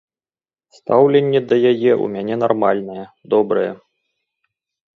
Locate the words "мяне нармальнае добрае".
2.15-3.69